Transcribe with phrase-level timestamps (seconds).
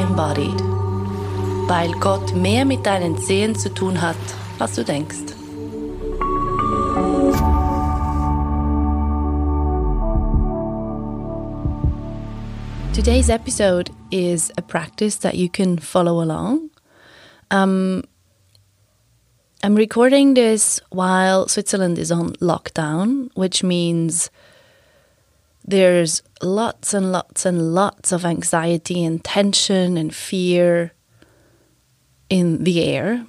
[0.00, 0.60] embodied.
[1.68, 3.16] Weil Gott mehr mit deinen
[3.54, 4.16] zu tun hat,
[4.58, 5.34] als du denkst.
[12.92, 16.70] Today's episode is a practice that you can follow along.
[17.50, 18.02] Um,
[19.62, 24.30] I'm recording this while Switzerland is on lockdown, which means
[25.64, 30.92] there's lots and lots and lots of anxiety and tension and fear
[32.28, 33.26] in the air.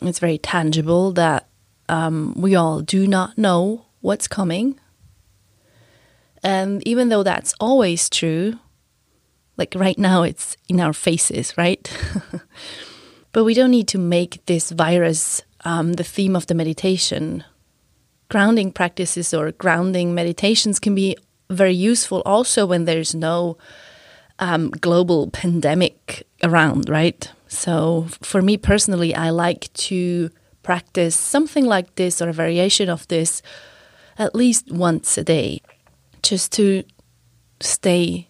[0.00, 1.48] It's very tangible that
[1.88, 4.78] um, we all do not know what's coming.
[6.42, 8.58] And even though that's always true,
[9.56, 11.90] like right now it's in our faces, right?
[13.32, 17.42] but we don't need to make this virus um, the theme of the meditation.
[18.28, 21.16] Grounding practices or grounding meditations can be
[21.50, 23.56] very useful also when there's no
[24.38, 27.30] um, global pandemic around, right?
[27.48, 30.30] So, for me personally, I like to
[30.62, 33.40] practice something like this or a variation of this
[34.18, 35.60] at least once a day,
[36.22, 36.82] just to
[37.60, 38.28] stay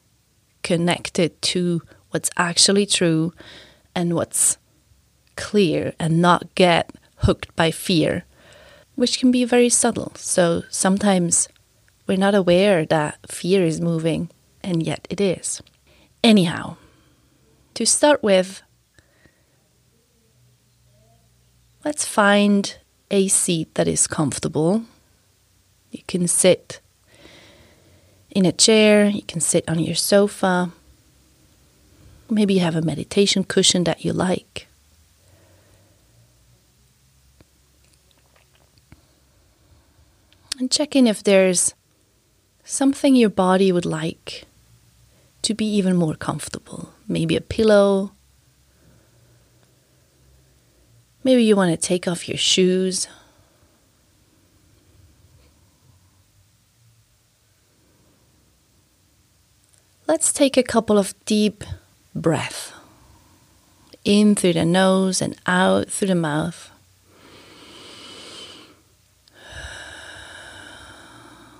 [0.62, 1.80] connected to
[2.10, 3.32] what's actually true
[3.94, 4.58] and what's
[5.36, 8.24] clear and not get hooked by fear,
[8.96, 10.12] which can be very subtle.
[10.16, 11.48] So sometimes
[12.06, 14.30] we're not aware that fear is moving,
[14.62, 15.62] and yet it is.
[16.22, 16.76] Anyhow,
[17.74, 18.62] to start with,
[21.84, 22.76] let's find
[23.10, 24.82] a seat that is comfortable.
[25.90, 26.80] You can sit
[28.30, 30.70] in a chair, you can sit on your sofa.
[32.28, 34.66] Maybe you have a meditation cushion that you like.
[40.58, 41.74] And check in if there's
[42.66, 44.44] something your body would like
[45.40, 46.92] to be even more comfortable.
[47.06, 48.12] Maybe a pillow.
[51.22, 53.06] Maybe you want to take off your shoes.
[60.08, 61.64] Let's take a couple of deep
[62.14, 62.72] breaths
[64.04, 66.70] in through the nose and out through the mouth.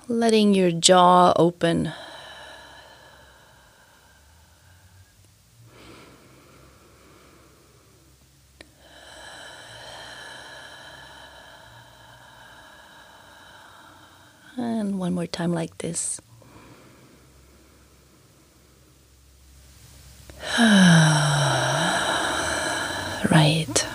[0.08, 1.92] Letting your jaw open.
[14.56, 16.20] And one more time, like this.
[23.30, 23.86] right.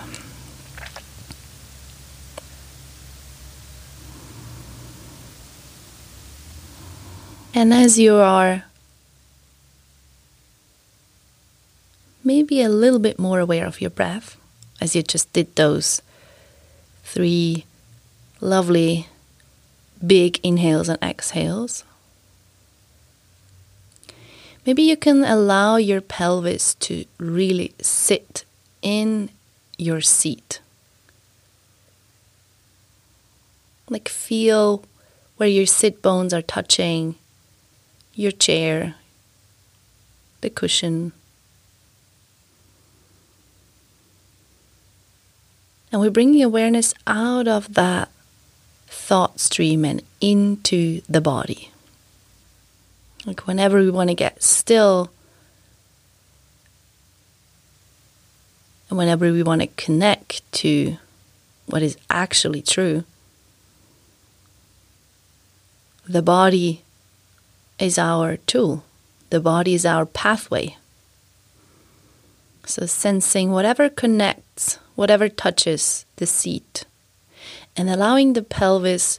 [7.62, 8.64] And as you are
[12.24, 14.36] maybe a little bit more aware of your breath,
[14.80, 16.02] as you just did those
[17.04, 17.64] three
[18.40, 19.06] lovely
[20.04, 21.84] big inhales and exhales.
[24.66, 28.44] Maybe you can allow your pelvis to really sit
[28.82, 29.30] in
[29.78, 30.58] your seat.
[33.88, 34.82] Like feel
[35.36, 37.14] where your sit bones are touching
[38.14, 38.94] your chair,
[40.40, 41.12] the cushion.
[45.90, 48.10] And we're bringing awareness out of that
[48.86, 51.70] thought stream and into the body.
[53.24, 55.10] Like whenever we want to get still,
[58.88, 60.98] and whenever we want to connect to
[61.66, 63.04] what is actually true,
[66.06, 66.82] the body
[67.82, 68.84] is our tool,
[69.30, 70.76] the body is our pathway.
[72.64, 76.84] So, sensing whatever connects, whatever touches the seat,
[77.76, 79.18] and allowing the pelvis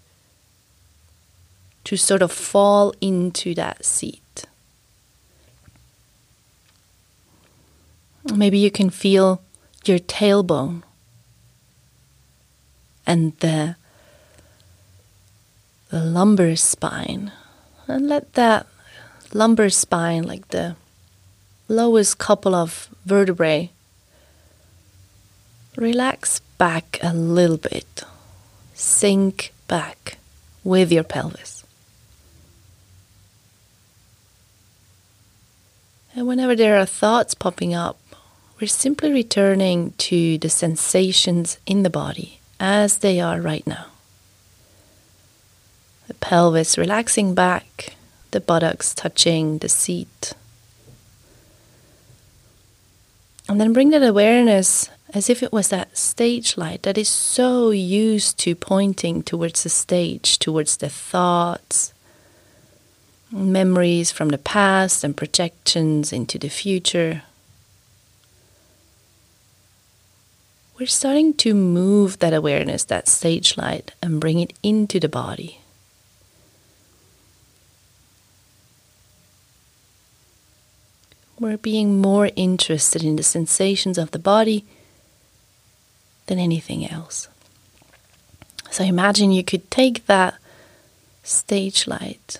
[1.83, 4.45] to sort of fall into that seat.
[8.33, 9.41] Maybe you can feel
[9.83, 10.83] your tailbone
[13.05, 13.75] and the,
[15.89, 17.33] the lumbar spine.
[17.87, 18.67] And let that
[19.33, 20.75] lumbar spine, like the
[21.67, 23.71] lowest couple of vertebrae,
[25.75, 28.03] relax back a little bit.
[28.73, 30.17] Sink back
[30.63, 31.63] with your pelvis.
[36.15, 37.97] And whenever there are thoughts popping up,
[38.61, 43.87] we're simply returning to the sensations in the body as they are right now.
[46.13, 47.95] The pelvis relaxing back,,,
[48.29, 50.33] the buttocks touching the seat.
[53.49, 57.71] And then bring that awareness as if it was that stage light that is so
[57.71, 61.93] used to pointing towards the stage, towards the thoughts,
[63.31, 67.23] memories from the past, and projections into the future.
[70.79, 75.62] We're starting to move that awareness, that stage light, and bring it into the body.
[81.43, 84.63] We're being more interested in the sensations of the body
[86.27, 87.27] than anything else.
[88.71, 90.35] So imagine you could take that
[91.21, 92.39] stage light,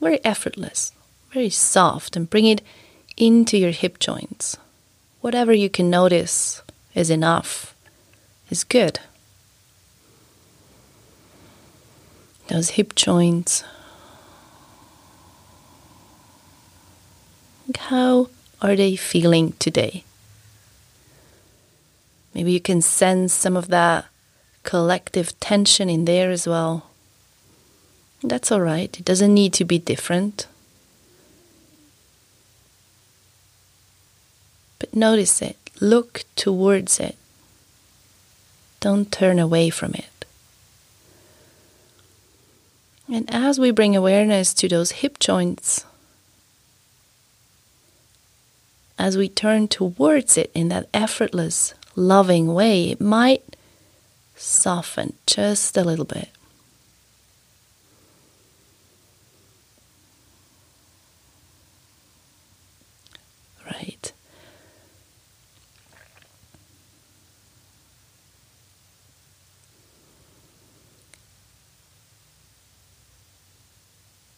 [0.00, 0.92] very effortless,
[1.34, 2.62] very soft, and bring it
[3.18, 4.56] into your hip joints.
[5.20, 6.62] Whatever you can notice
[6.94, 7.74] is enough,
[8.48, 9.00] is good.
[12.48, 13.64] Those hip joints.
[17.76, 18.28] How
[18.62, 20.04] are they feeling today?
[22.34, 24.06] Maybe you can sense some of that
[24.62, 26.90] collective tension in there as well.
[28.22, 28.98] That's all right.
[28.98, 30.46] It doesn't need to be different.
[34.78, 35.56] But notice it.
[35.80, 37.16] Look towards it.
[38.80, 40.24] Don't turn away from it.
[43.12, 45.84] And as we bring awareness to those hip joints,
[49.00, 53.56] as we turn towards it in that effortless, loving way, it might
[54.36, 56.28] soften just a little bit.
[63.64, 64.12] Right.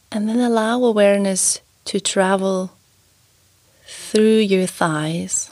[0.09, 2.71] And then allow awareness to travel
[3.85, 5.51] through your thighs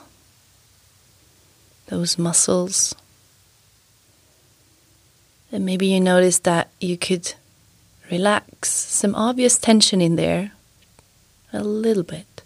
[1.92, 2.94] those muscles.
[5.52, 7.34] And maybe you notice that you could
[8.10, 10.52] relax some obvious tension in there
[11.52, 12.42] a little bit.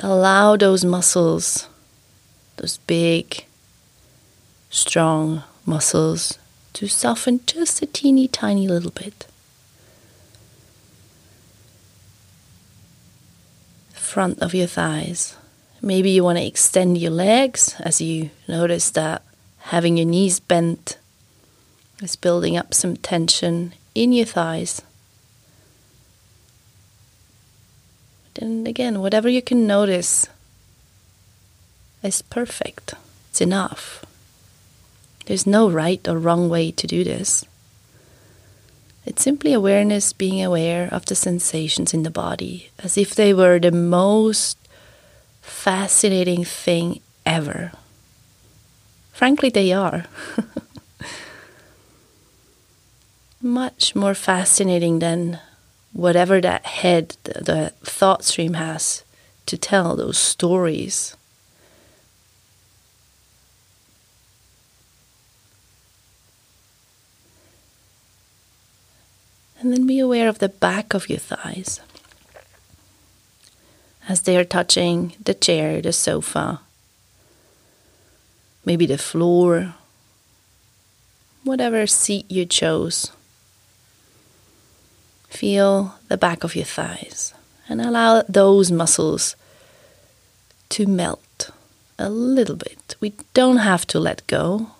[0.00, 1.66] Allow those muscles,
[2.56, 3.46] those big,
[4.68, 6.38] strong muscles,
[6.74, 9.26] to soften just a teeny tiny little bit.
[14.08, 15.36] Front of your thighs.
[15.82, 19.22] Maybe you want to extend your legs as you notice that
[19.58, 20.96] having your knees bent
[22.00, 24.80] is building up some tension in your thighs.
[28.40, 30.26] And again, whatever you can notice
[32.02, 32.94] is perfect.
[33.28, 34.06] It's enough.
[35.26, 37.44] There's no right or wrong way to do this.
[39.08, 43.58] It's simply awareness being aware of the sensations in the body as if they were
[43.58, 44.58] the most
[45.40, 47.72] fascinating thing ever.
[49.14, 50.04] Frankly, they are.
[53.40, 55.40] Much more fascinating than
[55.94, 59.04] whatever that head, the, the thought stream has
[59.46, 61.16] to tell those stories.
[69.60, 71.80] And then be aware of the back of your thighs
[74.08, 76.60] as they are touching the chair, the sofa,
[78.64, 79.74] maybe the floor,
[81.44, 83.12] whatever seat you chose.
[85.28, 87.34] Feel the back of your thighs
[87.68, 89.36] and allow those muscles
[90.70, 91.50] to melt
[91.98, 92.96] a little bit.
[93.00, 94.70] We don't have to let go.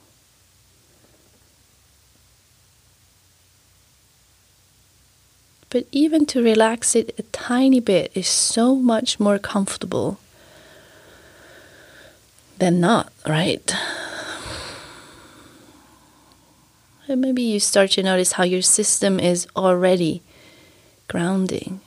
[5.70, 10.18] But even to relax it a tiny bit is so much more comfortable
[12.58, 13.74] than not, right?
[17.06, 20.22] And maybe you start to notice how your system is already
[21.06, 21.80] grounding.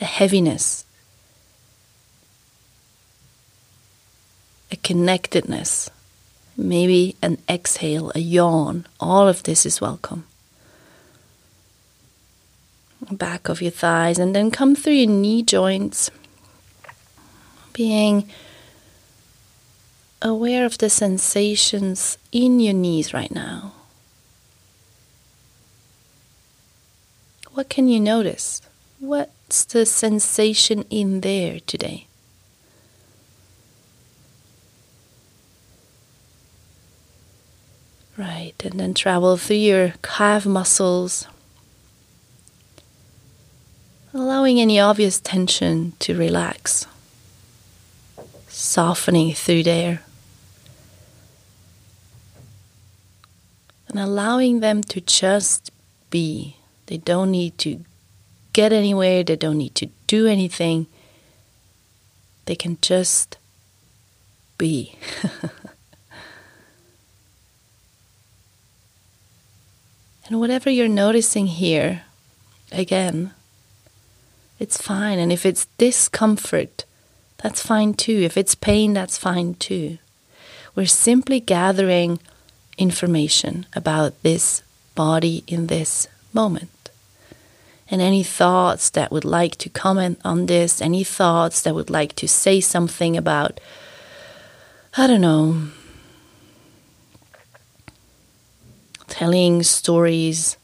[0.00, 0.84] A heaviness,
[4.70, 5.88] a connectedness,
[6.54, 8.86] maybe an exhale, a yawn.
[9.00, 10.24] All of this is welcome
[13.10, 16.10] back of your thighs, and then come through your knee joints,
[17.72, 18.28] being
[20.22, 23.72] aware of the sensations in your knees right now.
[27.52, 28.60] What can you notice?
[28.98, 32.06] What's the sensation in there today?
[38.16, 41.28] Right, and then travel through your calf muscles
[44.18, 46.86] allowing any obvious tension to relax,
[48.48, 50.02] softening through there,
[53.88, 55.70] and allowing them to just
[56.10, 56.56] be.
[56.86, 57.84] They don't need to
[58.52, 60.86] get anywhere, they don't need to do anything.
[62.46, 63.36] They can just
[64.56, 64.96] be.
[70.28, 72.04] and whatever you're noticing here,
[72.70, 73.32] again,
[74.58, 75.18] it's fine.
[75.18, 76.84] And if it's discomfort,
[77.38, 78.20] that's fine too.
[78.22, 79.98] If it's pain, that's fine too.
[80.74, 82.20] We're simply gathering
[82.78, 84.62] information about this
[84.94, 86.90] body in this moment.
[87.88, 92.14] And any thoughts that would like to comment on this, any thoughts that would like
[92.16, 93.60] to say something about,
[94.96, 95.68] I don't know,
[99.06, 100.56] telling stories.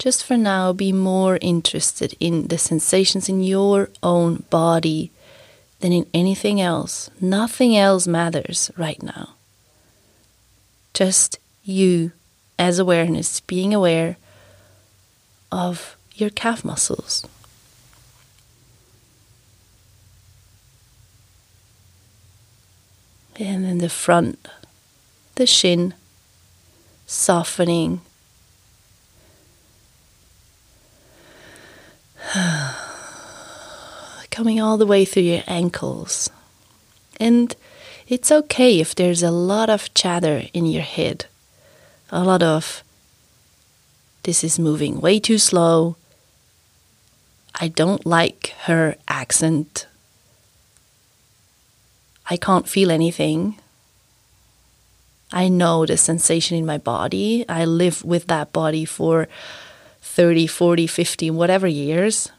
[0.00, 5.10] Just for now, be more interested in the sensations in your own body
[5.80, 7.10] than in anything else.
[7.20, 9.34] Nothing else matters right now.
[10.94, 12.12] Just you
[12.58, 14.16] as awareness, being aware
[15.52, 17.26] of your calf muscles.
[23.38, 24.48] And then the front,
[25.34, 25.92] the shin,
[27.06, 28.00] softening.
[34.30, 36.30] Coming all the way through your ankles.
[37.18, 37.54] And
[38.08, 41.26] it's okay if there's a lot of chatter in your head,
[42.10, 42.82] a lot of
[44.22, 45.96] this is moving way too slow.
[47.54, 49.86] I don't like her accent.
[52.28, 53.58] I can't feel anything.
[55.32, 57.44] I know the sensation in my body.
[57.48, 59.28] I live with that body for
[60.00, 62.30] 30, 40, 50, whatever years.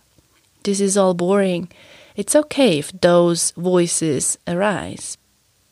[0.63, 1.70] This is all boring.
[2.15, 5.18] It's okay if those voices arise,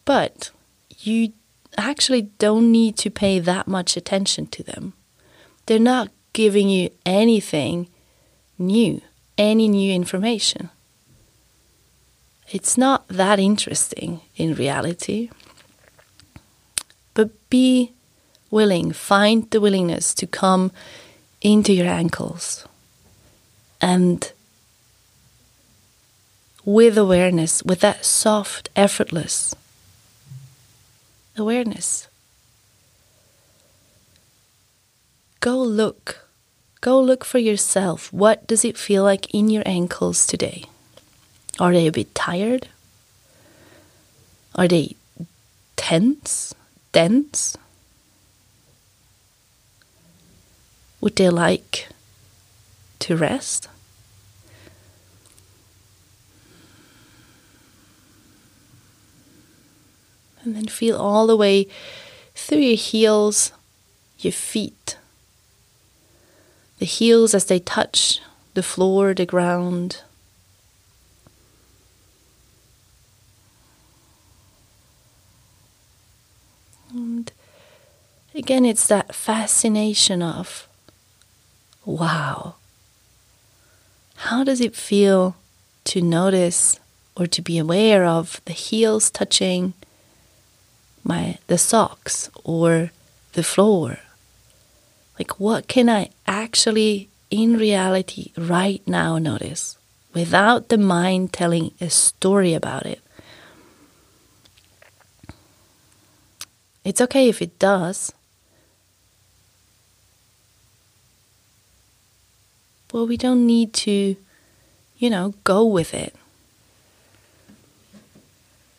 [0.05, 0.51] but
[0.99, 1.33] you
[1.77, 4.93] actually don't need to pay that much attention to them.
[5.65, 7.87] They're not giving you anything
[8.57, 9.01] new,
[9.37, 10.69] any new information.
[12.51, 15.29] It's not that interesting in reality.
[17.13, 17.93] But be
[18.49, 20.71] willing, find the willingness to come
[21.41, 22.65] into your ankles
[23.81, 24.31] and
[26.65, 29.55] with awareness, with that soft, effortless
[31.37, 32.09] awareness.
[35.39, 36.27] go look.
[36.81, 38.11] Go look for yourself.
[38.13, 40.65] What does it feel like in your ankles today?
[41.59, 42.67] Are they a bit tired?
[44.55, 44.95] Are they
[45.75, 46.53] tense?
[46.91, 47.57] Dense?
[51.01, 51.87] Would they like
[52.99, 53.67] to rest?
[60.43, 61.67] And then feel all the way
[62.33, 63.51] through your heels,
[64.19, 64.97] your feet,
[66.79, 68.21] the heels as they touch
[68.53, 70.01] the floor, the ground.
[76.91, 77.31] And
[78.33, 80.68] again, it's that fascination of
[81.97, 82.55] wow,
[84.15, 85.35] how does it feel
[85.85, 86.79] to notice
[87.15, 89.73] or to be aware of the heels touching
[91.03, 92.91] my the socks or
[93.33, 93.99] the floor
[95.19, 99.77] like, what can I actually, in reality, right now notice
[100.13, 103.01] without the mind telling a story about it?
[106.85, 108.13] It's okay if it does.
[112.91, 114.15] Well, we don't need to,
[114.97, 116.15] you know, go with it.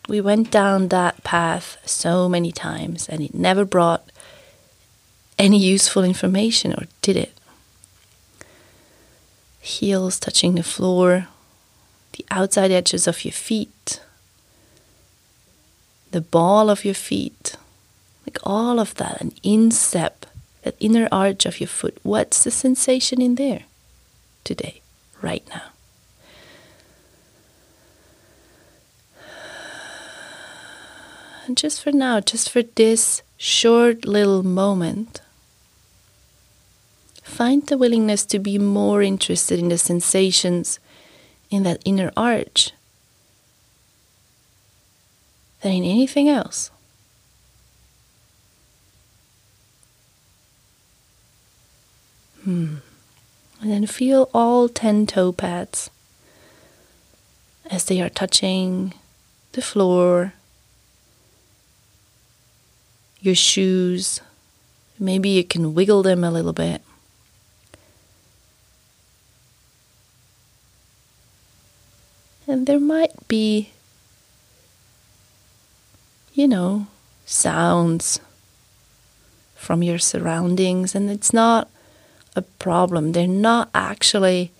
[0.09, 4.11] We went down that path so many times and it never brought
[5.39, 7.33] any useful information, or did it?
[9.61, 11.27] Heels touching the floor,
[12.13, 14.01] the outside edges of your feet,
[16.11, 17.55] the ball of your feet,
[18.27, 20.25] like all of that, an instep,
[20.63, 21.97] that inner arch of your foot.
[22.03, 23.63] What's the sensation in there
[24.43, 24.81] today,
[25.21, 25.71] right now?
[31.45, 35.21] And just for now, just for this short little moment,
[37.23, 40.79] find the willingness to be more interested in the sensations
[41.49, 42.71] in that inner arch
[45.61, 46.71] than in anything else.
[52.43, 52.77] Hmm.
[53.61, 55.91] And then feel all 10 toe pads
[57.69, 58.93] as they are touching
[59.51, 60.33] the floor,
[63.21, 64.19] your shoes.
[64.99, 66.81] Maybe you can wiggle them a little bit.
[72.47, 73.69] And there might be,
[76.33, 76.87] you know,
[77.25, 78.19] sounds
[79.55, 81.69] from your surroundings, and it's not
[82.35, 83.11] a problem.
[83.11, 84.51] They're not actually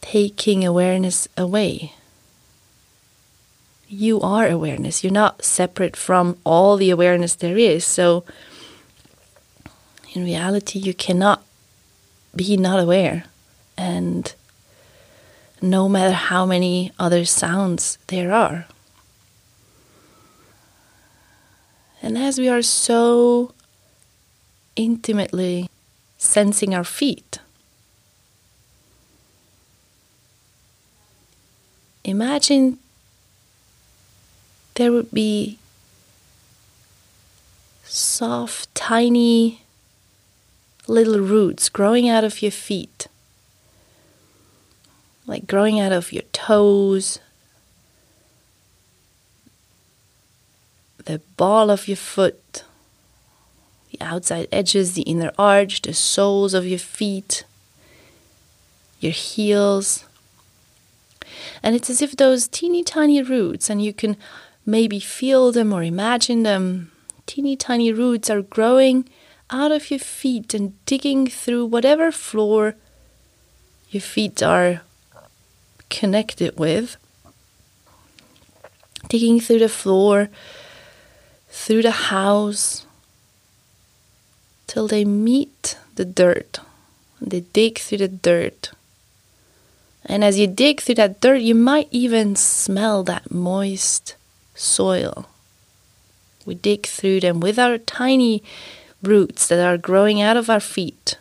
[0.00, 1.92] taking awareness away.
[3.88, 5.02] You are awareness.
[5.02, 7.84] You're not separate from all the awareness there is.
[7.84, 8.24] So,
[10.12, 11.42] in reality, you cannot
[12.34, 13.24] be not aware.
[13.76, 14.34] And
[15.60, 18.66] no matter how many other sounds there are.
[22.02, 23.52] And as we are so
[24.78, 25.68] intimately
[26.16, 27.40] sensing our feet,
[32.04, 32.78] imagine
[34.76, 35.58] there would be
[37.84, 39.62] soft, tiny
[40.86, 43.08] little roots growing out of your feet,
[45.26, 47.18] like growing out of your toes,
[51.04, 52.40] the ball of your foot,
[53.98, 57.44] the outside edges, the inner arch, the soles of your feet,
[59.00, 60.04] your heels.
[61.62, 64.16] And it's as if those teeny tiny roots, and you can
[64.64, 66.92] maybe feel them or imagine them,
[67.26, 69.08] teeny tiny roots are growing
[69.50, 72.74] out of your feet and digging through whatever floor
[73.90, 74.82] your feet are
[75.88, 76.96] connected with,
[79.08, 80.28] digging through the floor
[81.48, 82.84] through the house
[84.68, 86.60] till they meet the dirt.
[87.20, 88.70] They dig through the dirt.
[90.04, 94.14] And as you dig through that dirt, you might even smell that moist
[94.54, 95.26] soil.
[96.46, 98.44] We dig through them with our tiny
[99.02, 101.18] roots that are growing out of our feet,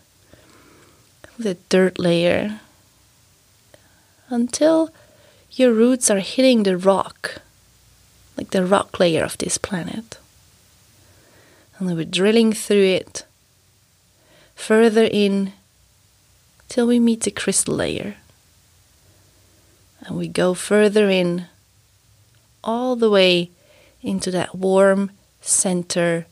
[1.39, 2.59] the dirt layer,
[4.29, 4.91] until
[5.51, 7.41] your roots are hitting the rock,
[8.37, 10.19] like the rock layer of this planet
[11.79, 13.23] and we're drilling through it
[14.57, 15.53] further in
[16.67, 18.15] till we meet the crystal layer.
[20.01, 21.45] And we go further in
[22.63, 23.51] all the way
[24.01, 26.25] into that warm center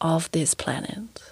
[0.00, 1.22] of this planet.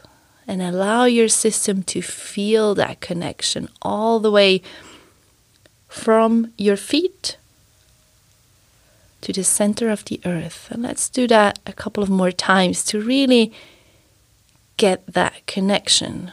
[0.46, 4.62] And allow your system to feel that connection all the way
[5.88, 7.36] from your feet
[9.22, 10.68] to the center of the earth.
[10.70, 13.52] And let's do that a couple of more times to really
[14.76, 16.32] get that connection.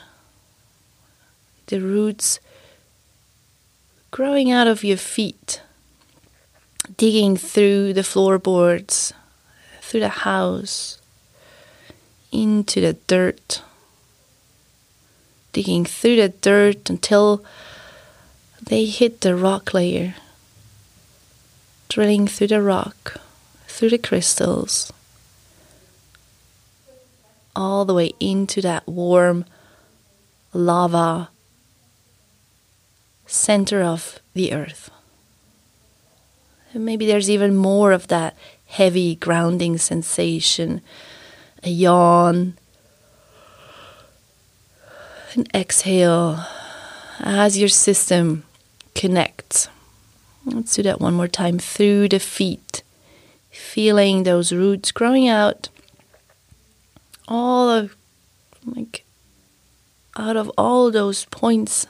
[1.67, 2.39] The roots
[4.09, 5.61] growing out of your feet,
[6.97, 9.13] digging through the floorboards,
[9.81, 10.99] through the house,
[12.31, 13.61] into the dirt,
[15.53, 17.43] digging through the dirt until
[18.61, 20.15] they hit the rock layer
[21.91, 23.19] drilling through the rock,
[23.67, 24.93] through the crystals,
[27.55, 29.45] all the way into that warm
[30.53, 31.29] lava
[33.25, 34.89] center of the earth.
[36.73, 38.35] And maybe there's even more of that
[38.65, 40.81] heavy grounding sensation,
[41.63, 42.57] a yawn,
[45.33, 46.45] an exhale
[47.19, 48.43] as your system
[48.95, 49.67] connects.
[50.45, 51.59] Let's do that one more time.
[51.59, 52.83] Through the feet,
[53.49, 55.69] feeling those roots growing out
[57.31, 57.95] all of
[58.65, 59.05] like
[60.17, 61.87] out of all those points.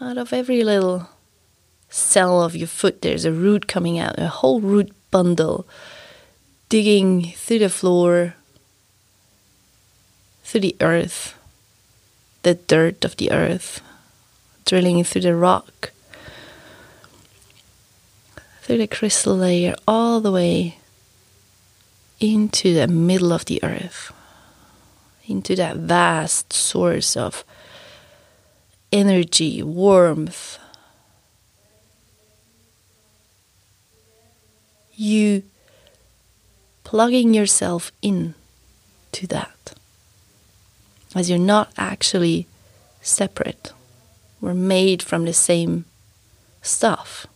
[0.00, 1.08] Out of every little
[1.88, 5.66] cell of your foot there's a root coming out a whole root bundle
[6.68, 8.34] digging through the floor
[10.44, 11.34] through the earth
[12.42, 13.82] the dirt of the earth
[14.64, 15.90] drilling through the rock,
[18.62, 20.79] through the crystal layer, all the way
[22.20, 24.12] into the middle of the earth,
[25.26, 27.44] into that vast source of
[28.92, 30.58] energy, warmth.
[34.94, 35.42] You
[36.84, 38.34] plugging yourself in
[39.12, 39.74] to that
[41.14, 42.46] as you're not actually
[43.00, 43.72] separate
[44.40, 45.84] We're made from the same
[46.62, 47.26] stuff.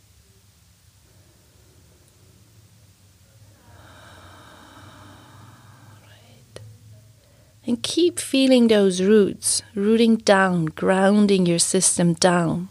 [7.66, 12.68] And keep feeling those roots, rooting down, grounding your system down.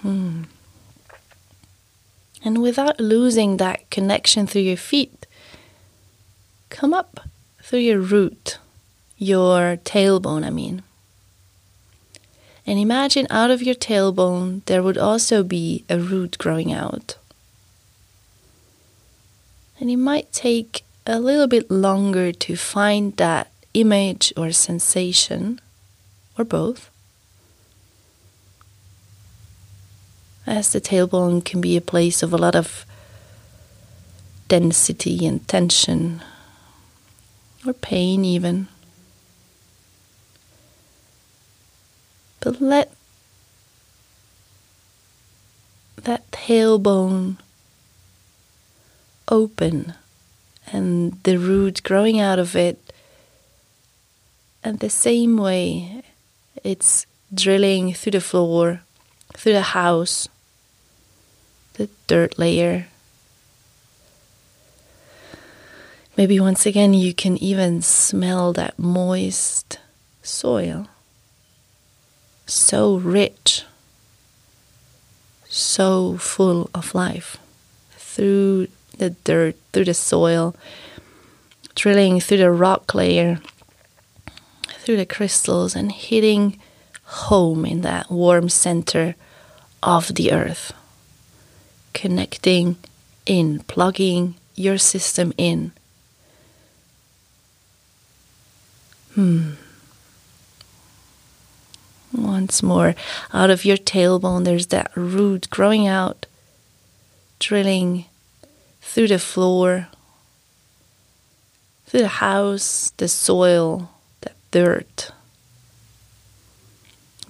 [0.00, 0.44] Hmm.
[2.42, 5.26] And without losing that connection through your feet,
[6.70, 7.20] come up
[7.62, 8.58] through your root,
[9.18, 10.82] your tailbone, I mean.
[12.66, 17.18] And imagine out of your tailbone there would also be a root growing out.
[19.78, 25.60] And it might take a little bit longer to find that image or sensation,
[26.38, 26.88] or both.
[30.46, 32.86] As the tailbone can be a place of a lot of
[34.46, 36.22] density and tension,
[37.66, 38.68] or pain, even.
[42.38, 42.92] But let
[45.96, 47.36] that tailbone
[49.28, 49.94] open
[50.72, 52.78] and the root growing out of it.
[54.62, 56.02] And the same way,
[56.62, 58.82] it's drilling through the floor,
[59.34, 60.28] through the house,
[61.74, 62.86] the dirt layer.
[66.16, 69.78] Maybe once again, you can even smell that moist
[70.22, 70.88] soil.
[72.46, 73.64] So rich,
[75.48, 77.38] so full of life
[77.92, 78.66] through
[79.00, 80.54] the dirt, through the soil,
[81.74, 83.40] drilling through the rock layer,
[84.78, 86.60] through the crystals, and hitting
[87.04, 89.16] home in that warm center
[89.82, 90.72] of the earth.
[91.94, 92.76] Connecting
[93.26, 95.72] in, plugging your system in.
[99.14, 99.52] Hmm.
[102.12, 102.94] Once more,
[103.32, 106.26] out of your tailbone, there's that root growing out,
[107.38, 108.04] drilling
[108.80, 109.88] through the floor,
[111.86, 113.90] through the house, the soil,
[114.20, 115.10] the dirt,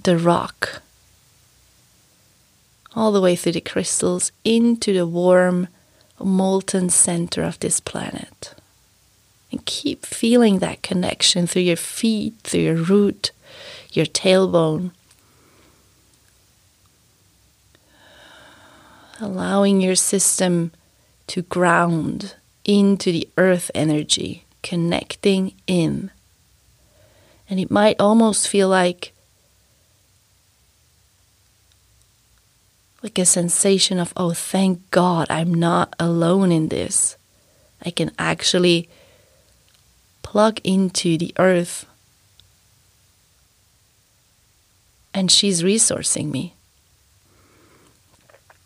[0.03, 0.83] the rock,
[2.95, 5.69] all the way through the crystals into the warm,
[6.19, 8.55] molten center of this planet.
[9.51, 13.33] And keep feeling that connection through your feet, through your root,
[13.93, 14.93] your tailbone.
[19.21, 20.73] Allowing your system
[21.31, 26.11] to ground into the earth energy, connecting in.
[27.49, 29.13] And it might almost feel like
[33.01, 37.17] like a sensation of oh thank god i'm not alone in this.
[37.87, 38.89] I can actually
[40.23, 41.87] plug into the earth.
[45.15, 46.55] And she's resourcing me.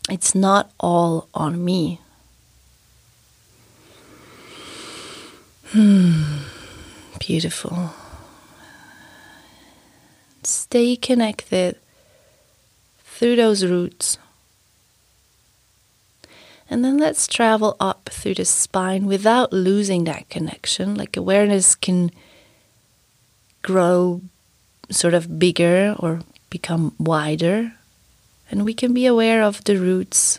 [0.09, 2.01] It's not all on me
[5.75, 6.39] Hmm,
[7.19, 7.91] beautiful.
[10.45, 11.75] Stay connected
[13.03, 14.19] through those roots.
[16.71, 20.95] And then let's travel up through the spine without losing that connection.
[20.95, 22.13] Like awareness can
[23.63, 24.21] grow
[24.91, 27.73] sort of bigger or become wider.
[28.49, 30.39] And we can be aware of the roots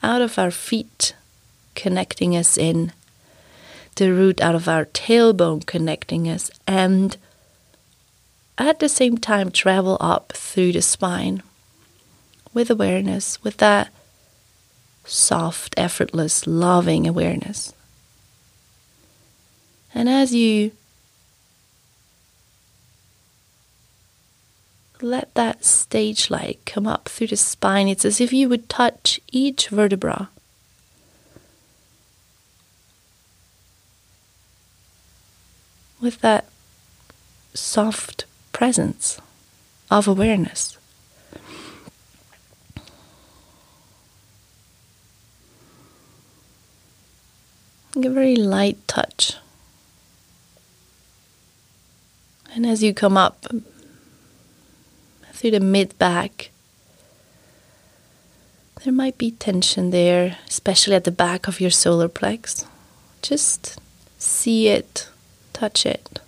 [0.00, 1.16] out of our feet,
[1.74, 2.92] connecting us in
[3.96, 7.16] the root out of our tailbone connecting us, and
[8.58, 11.42] at the same time travel up through the spine
[12.52, 13.88] with awareness, with that
[15.04, 17.72] soft, effortless, loving awareness.
[19.94, 20.72] And as you
[25.00, 29.20] let that stage light come up through the spine, it's as if you would touch
[29.30, 30.30] each vertebra
[36.04, 36.44] with that
[37.54, 39.18] soft presence
[39.90, 40.78] of awareness.
[47.96, 49.36] a very light touch.
[52.54, 53.46] And as you come up
[55.32, 56.50] through the mid back,
[58.82, 62.66] there might be tension there, especially at the back of your solar plex.
[63.22, 63.80] Just
[64.18, 65.08] see it
[65.54, 66.20] touch it.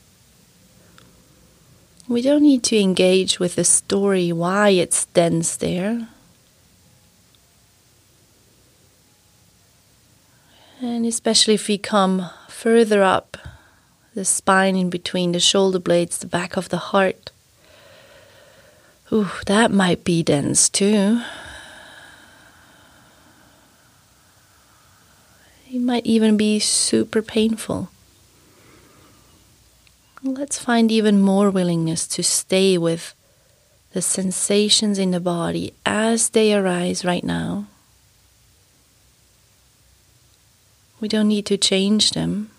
[2.08, 6.08] We don't need to engage with the story why it's dense there.
[10.80, 13.36] And especially if we come further up
[14.14, 17.30] the spine in between the shoulder blades, the back of the heart.
[19.12, 21.20] Ooh, that might be dense too.
[25.70, 27.90] It might even be super painful.
[30.34, 33.14] Let's find even more willingness to stay with
[33.92, 37.66] the sensations in the body as they arise right now.
[41.00, 42.50] We don't need to change them,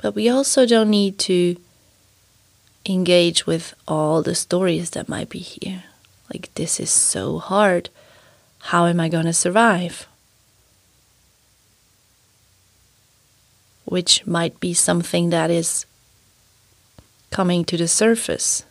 [0.00, 1.56] but we also don't need to
[2.86, 5.82] engage with all the stories that might be here.
[6.32, 7.90] Like, this is so hard.
[8.60, 10.06] How am I going to survive?
[13.84, 15.86] Which might be something that is
[17.30, 18.64] coming to the surface.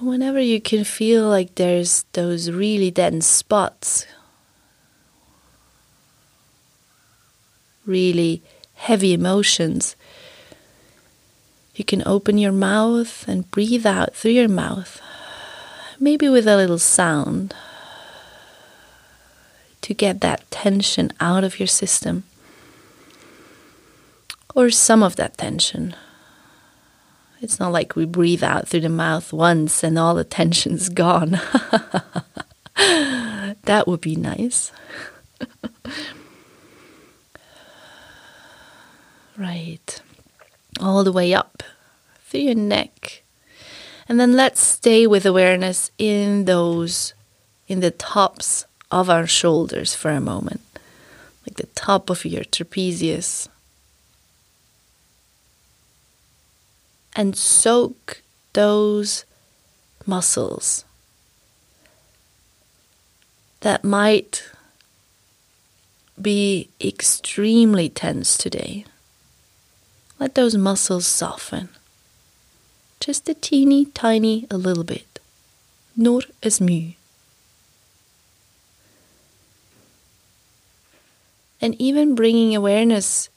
[0.00, 4.06] Whenever you can feel like there's those really dense spots,
[7.86, 8.42] really
[8.74, 9.96] heavy emotions,
[11.74, 15.00] you can open your mouth and breathe out through your mouth,
[15.98, 17.54] maybe with a little sound
[19.80, 22.24] to get that tension out of your system
[24.56, 25.94] or some of that tension.
[27.42, 31.32] It's not like we breathe out through the mouth once and all the tension's gone.
[32.74, 34.72] that would be nice.
[39.36, 40.00] right.
[40.80, 41.62] All the way up
[42.24, 43.22] through your neck.
[44.08, 47.12] And then let's stay with awareness in those,
[47.68, 50.62] in the tops of our shoulders for a moment.
[51.46, 53.48] Like the top of your trapezius
[57.16, 59.24] and soak those
[60.04, 60.84] muscles
[63.60, 64.48] that might
[66.20, 68.84] be extremely tense today.
[70.20, 71.70] Let those muscles soften.
[73.00, 75.18] Just a teeny tiny a little bit.
[75.96, 76.92] Nor as mu.
[81.60, 83.28] And even bringing awareness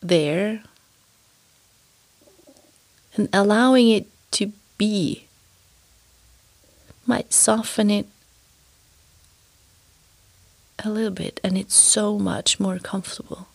[0.00, 0.62] there
[3.18, 5.24] and allowing it to be
[7.04, 8.06] might soften it
[10.84, 13.48] a little bit and it's so much more comfortable.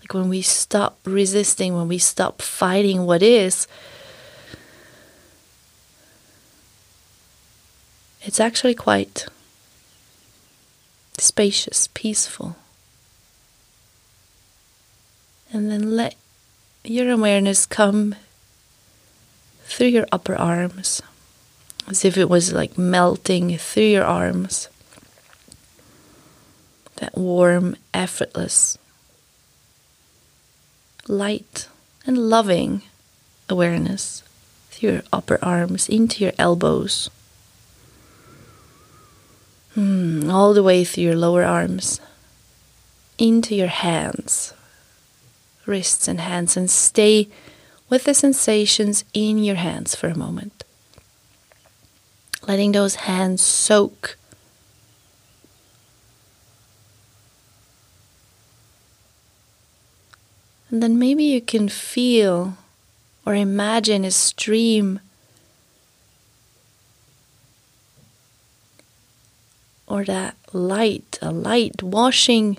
[0.00, 3.66] Like when we stop resisting when we stop fighting what is
[8.22, 9.26] it's actually quite
[11.18, 12.56] spacious peaceful.
[15.52, 16.14] And then let
[16.82, 18.14] your awareness come
[19.64, 21.02] through your upper arms,
[21.88, 24.68] as if it was like melting through your arms.
[26.96, 28.78] That warm, effortless,
[31.08, 31.68] light,
[32.06, 32.82] and loving
[33.48, 34.22] awareness
[34.70, 37.10] through your upper arms into your elbows.
[39.76, 42.00] Mm, all the way through your lower arms,
[43.18, 44.54] into your hands,
[45.66, 47.28] wrists, and hands, and stay
[47.94, 50.64] with the sensations in your hands for a moment.
[52.48, 54.16] Letting those hands soak.
[60.70, 62.54] And then maybe you can feel
[63.24, 64.98] or imagine a stream
[69.86, 72.58] or that light, a light washing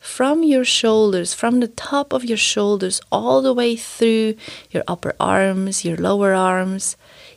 [0.00, 4.34] from your shoulders, from the top of your shoulders, all the way through
[4.70, 6.96] your upper arms, your lower arms,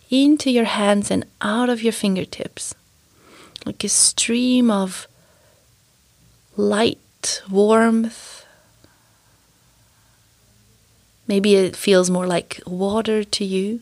[0.10, 2.74] into your hands and out of your fingertips.
[3.66, 5.08] Like a stream of
[6.56, 8.46] light, warmth.
[11.28, 13.82] Maybe it feels more like water to you.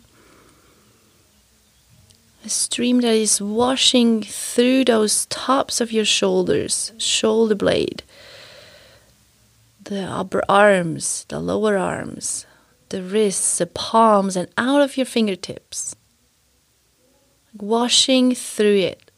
[2.44, 8.02] A stream that is washing through those tops of your shoulders, shoulder blade
[9.84, 12.46] the upper arms, the lower arms,
[12.90, 15.96] the wrists, the palms, and out of your fingertips.
[17.58, 19.12] Washing through it.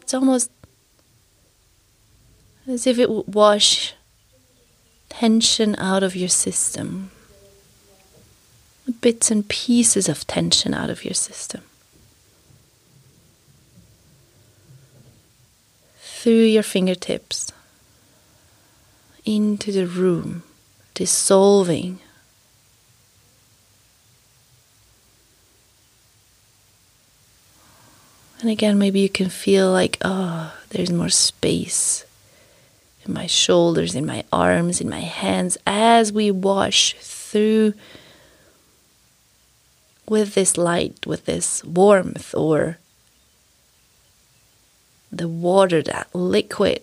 [0.00, 0.52] It's almost
[2.68, 3.94] as if it would wash
[5.08, 7.10] tension out of your system
[8.92, 11.62] bits and pieces of tension out of your system.
[16.00, 17.52] Through your fingertips,
[19.24, 20.42] into the room,
[20.94, 21.98] dissolving.
[28.40, 32.04] And again, maybe you can feel like, oh, there's more space
[33.04, 37.74] in my shoulders, in my arms, in my hands as we wash through
[40.08, 42.78] with this light, with this warmth, or
[45.10, 46.82] the water, that liquid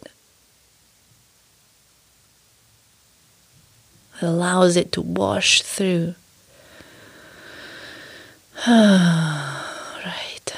[4.22, 6.16] allows it to wash through.
[8.68, 10.56] right.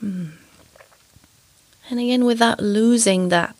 [0.00, 0.26] Hmm.
[1.90, 3.54] And again, without losing that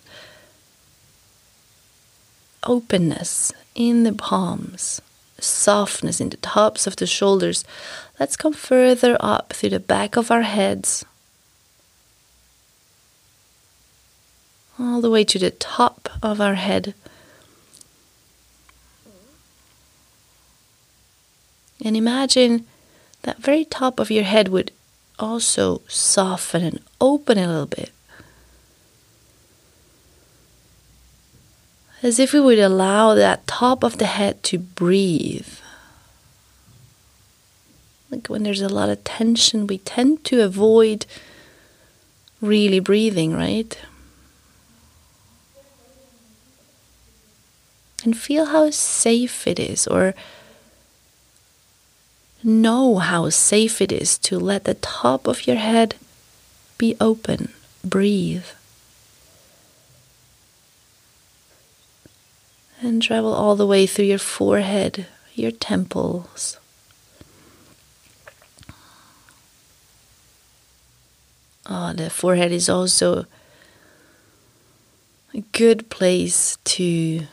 [2.64, 5.01] openness in the palms,
[5.40, 7.64] softness in the tops of the shoulders,
[8.18, 11.05] let's come further up through the back of our heads.
[14.79, 16.94] All the way to the top of our head.
[21.85, 22.66] And imagine
[23.22, 24.72] that very top of your head would
[25.18, 27.90] also soften and open a little bit.
[32.02, 35.48] As if we would allow that top of the head to breathe.
[38.11, 41.06] Like when there's a lot of tension, we tend to avoid
[42.40, 43.76] really breathing, right?
[48.04, 50.14] And feel how safe it is, or
[52.44, 55.96] know how safe it is to let the top of your head
[56.78, 57.52] be open.
[57.84, 58.46] Breathe.
[62.81, 66.59] And travel all the way through your forehead, your temples.
[71.67, 73.27] Oh, the forehead is also
[75.35, 77.27] a good place to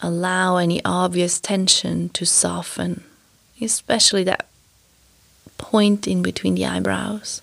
[0.00, 3.04] allow any obvious tension to soften
[3.60, 4.46] especially that
[5.58, 7.42] point in between the eyebrows.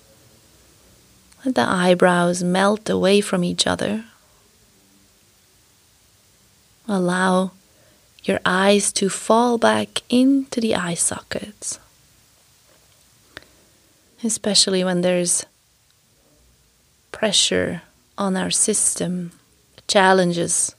[1.46, 4.06] Let the eyebrows melt away from each other.
[6.88, 7.52] Allow
[8.24, 11.80] your eyes to fall back into the eye sockets,
[14.24, 15.46] especially when there's
[17.12, 17.82] pressure
[18.18, 19.32] on our system,
[19.88, 20.76] challenges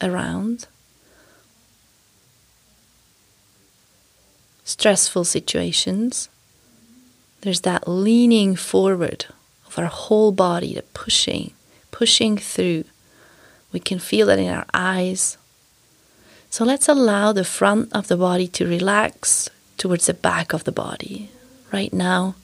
[0.00, 0.66] around.
[4.68, 6.28] stressful situations,
[7.40, 9.24] there's that leaning forward
[9.66, 11.52] of our whole body, the pushing,
[11.90, 12.84] pushing through.
[13.72, 15.36] We can feel that in our eyes.
[16.50, 20.72] So let's allow the front of the body to relax towards the back of the
[20.72, 21.30] body.
[21.72, 22.34] Right now,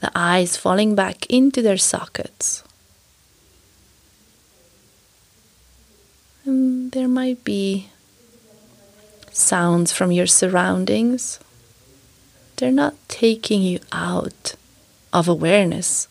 [0.00, 2.62] the eyes falling back into their sockets.
[6.44, 7.88] And there might be
[9.32, 11.38] sounds from your surroundings,
[12.56, 14.54] they're not taking you out
[15.12, 16.08] of awareness,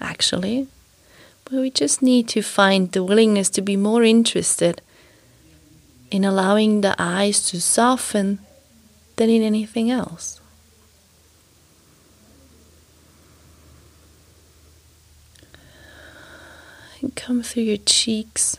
[0.00, 0.68] actually.
[1.54, 4.82] But we just need to find the willingness to be more interested
[6.10, 8.40] in allowing the eyes to soften
[9.14, 10.40] than in anything else.
[17.14, 18.56] Come through your cheeks,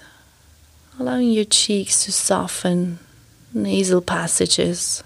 [0.98, 3.00] allowing your cheeks to soften
[3.54, 5.04] nasal passages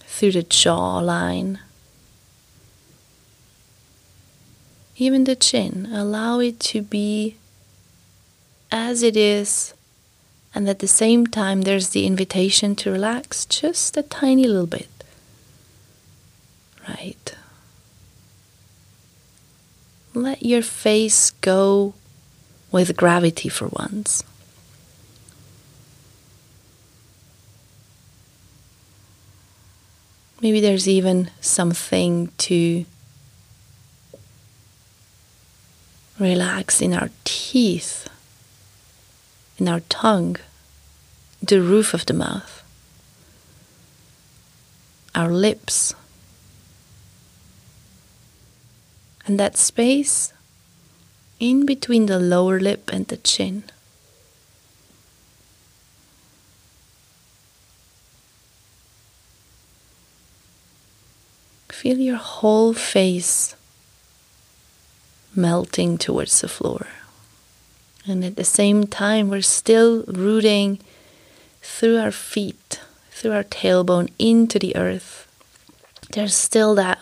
[0.00, 1.60] through the jawline,
[4.98, 5.88] even the chin.
[5.92, 7.36] Allow it to be
[8.70, 9.74] as it is,
[10.54, 14.88] and at the same time, there's the invitation to relax just a tiny little bit.
[16.88, 17.34] Right.
[20.14, 21.94] Let your face go
[22.72, 24.24] with gravity for once.
[30.40, 32.86] Maybe there's even something to
[36.18, 38.08] relax in our teeth,
[39.58, 40.36] in our tongue,
[41.42, 42.62] the roof of the mouth,
[45.14, 45.94] our lips.
[49.26, 50.32] And that space
[51.40, 53.64] in between the lower lip and the chin.
[61.68, 63.54] Feel your whole face
[65.36, 66.86] melting towards the floor.
[68.06, 70.78] And at the same time, we're still rooting
[71.60, 72.80] through our feet,
[73.10, 75.26] through our tailbone into the earth.
[76.12, 76.98] There's still that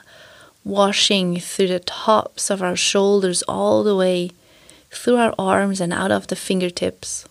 [0.65, 4.31] washing through the tops of our shoulders all the way
[4.91, 7.27] through our arms and out of the fingertips.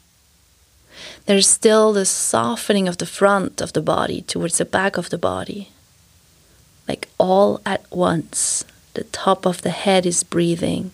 [1.25, 5.17] There's still the softening of the front of the body towards the back of the
[5.17, 5.69] body
[6.87, 10.91] like all at once the top of the head is breathing.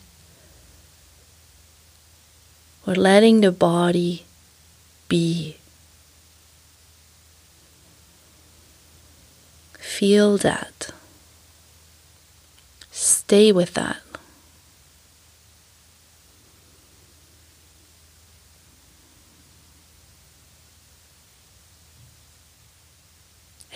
[2.85, 4.25] We're letting the body
[5.07, 5.57] be.
[9.73, 10.91] Feel that.
[12.91, 14.01] Stay with that.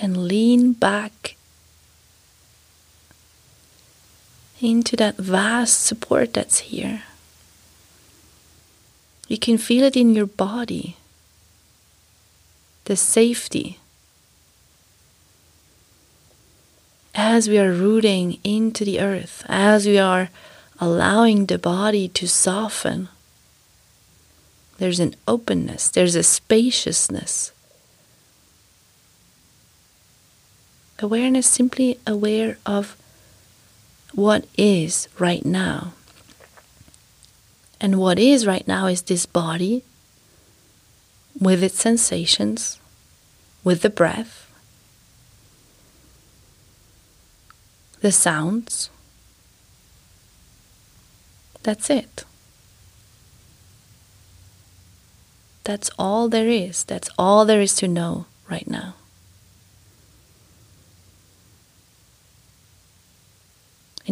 [0.01, 1.22] And lean back
[4.63, 7.03] into that vast support that's here.
[9.27, 10.97] You can feel it in your body,
[12.85, 13.79] the safety.
[17.15, 20.29] As we are rooting into the earth, as we are
[20.79, 23.09] allowing the body to soften,
[24.77, 27.51] there's an openness, there's a spaciousness.
[30.99, 32.97] Awareness simply aware of
[34.13, 35.93] what is right now.
[37.81, 39.83] And what is right now is this body
[41.39, 42.79] with its sensations,
[43.63, 44.49] with the breath,
[48.01, 48.89] the sounds.
[51.63, 52.25] That's it.
[55.63, 56.83] That's all there is.
[56.83, 58.95] That's all there is to know right now.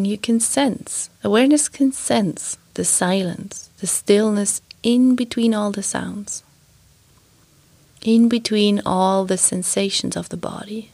[0.02, 5.84] And you can sense, awareness can sense the silence, the stillness in between all the
[5.84, 6.43] sounds,
[8.02, 10.89] in between all the sensations of the body.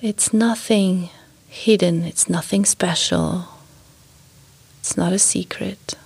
[0.00, 1.08] It's nothing
[1.48, 3.48] hidden, it's nothing special,
[4.78, 5.96] it's not a secret.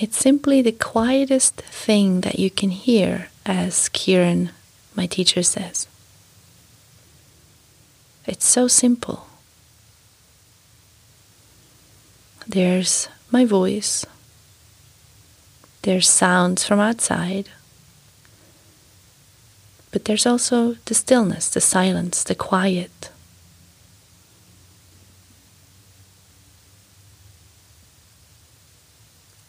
[0.00, 4.50] It's simply the quietest thing that you can hear, as Kiran,
[4.94, 5.88] my teacher, says.
[8.24, 9.26] It's so simple.
[12.46, 14.06] There's my voice,
[15.82, 17.48] there's sounds from outside,
[19.90, 23.10] but there's also the stillness, the silence, the quiet.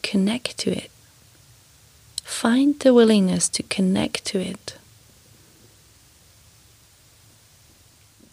[0.09, 0.89] Connect to it.
[2.23, 4.75] Find the willingness to connect to it.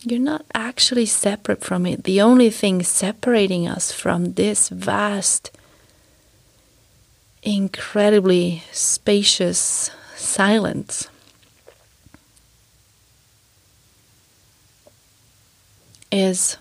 [0.00, 2.04] You're not actually separate from it.
[2.04, 5.50] The only thing separating us from this vast,
[7.42, 11.08] incredibly spacious silence
[16.10, 16.56] is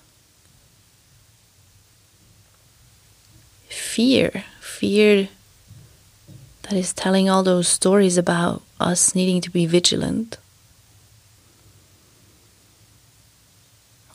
[3.69, 4.43] fear
[4.75, 5.29] fear
[6.63, 10.37] that is telling all those stories about us needing to be vigilant,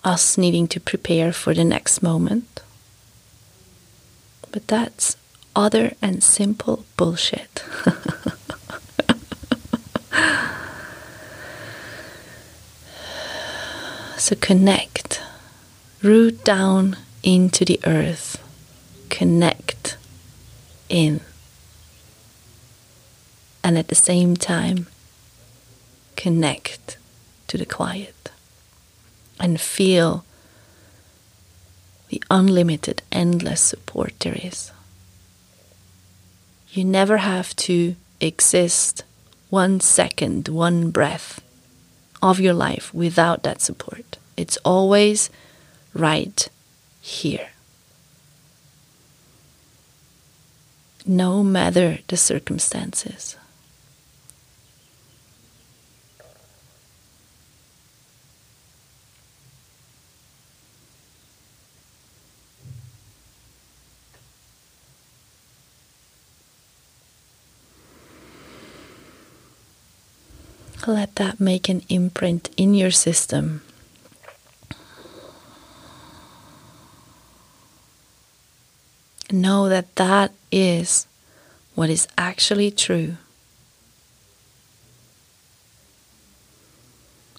[0.04, 2.60] us needing to prepare for the next moment.
[4.52, 5.16] But that's
[5.56, 7.64] other and simple bullshit.
[14.18, 15.22] so connect,
[16.02, 18.36] root down into the earth,
[19.08, 19.69] connect
[20.90, 21.20] in
[23.64, 24.86] and at the same time
[26.16, 26.98] connect
[27.46, 28.30] to the quiet
[29.38, 30.24] and feel
[32.08, 34.72] the unlimited, endless support there is.
[36.70, 39.04] You never have to exist
[39.48, 41.40] one second, one breath
[42.22, 44.18] of your life without that support.
[44.36, 45.30] It's always
[45.94, 46.48] right
[47.00, 47.48] here.
[51.06, 53.36] No matter the circumstances.
[70.86, 73.62] Let that make an imprint in your system.
[79.30, 81.06] Know that that is
[81.74, 83.16] what is actually true.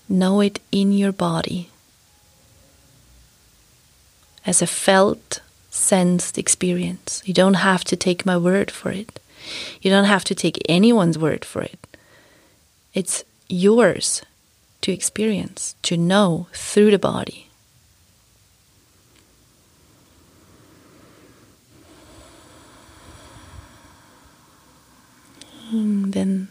[0.07, 1.69] Know it in your body
[4.45, 7.21] as a felt, sensed experience.
[7.25, 9.19] You don't have to take my word for it.
[9.81, 11.79] You don't have to take anyone's word for it.
[12.93, 14.21] It's yours
[14.81, 17.50] to experience, to know through the body.
[25.71, 26.49] Then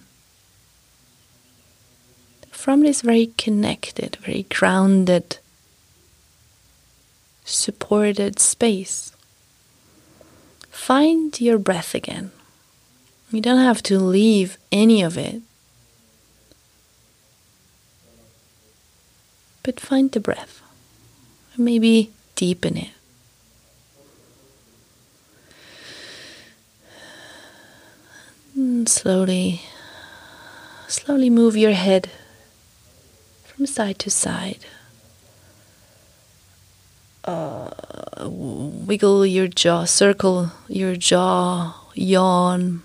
[2.51, 5.39] from this very connected, very grounded,
[7.45, 9.13] supported space,
[10.71, 12.31] find your breath again.
[13.31, 15.43] You don't have to leave any of it.
[19.63, 20.63] But find the breath.
[21.57, 22.91] Maybe deepen it.
[28.55, 29.63] And slowly,
[30.89, 32.11] slowly move your head
[33.45, 34.67] from side to side.
[37.25, 37.71] Uh,
[38.27, 42.83] wiggle your jaw, circle your jaw, yawn.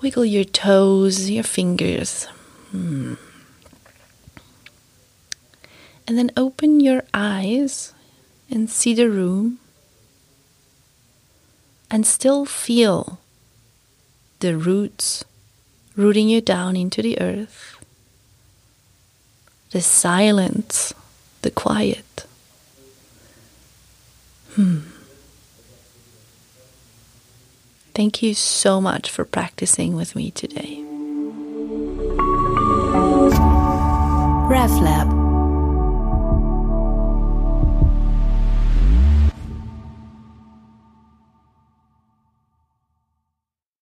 [0.00, 2.24] Wiggle your toes, your fingers.
[2.72, 3.14] Hmm.
[6.08, 7.94] And then open your eyes
[8.50, 9.60] and see the room
[11.92, 13.20] and still feel
[14.40, 15.24] the roots
[15.94, 17.84] rooting you down into the earth,
[19.72, 20.94] the silence,
[21.42, 22.24] the quiet.
[24.54, 24.78] Hmm.
[27.94, 30.82] Thank you so much for practicing with me today.
[34.48, 35.21] RefLab